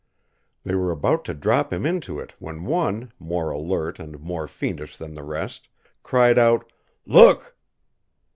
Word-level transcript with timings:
They 0.63 0.73
were 0.73 0.89
about 0.89 1.23
to 1.25 1.35
drop 1.35 1.71
him 1.71 1.85
into 1.85 2.19
it 2.19 2.33
when 2.39 2.63
one, 2.65 3.11
more 3.19 3.51
alert 3.51 3.99
and 3.99 4.19
more 4.19 4.47
fiendish 4.47 4.97
than 4.97 5.13
the 5.13 5.21
rest, 5.21 5.69
cried 6.01 6.39
out, 6.39 6.71
"Look!" 7.05 7.55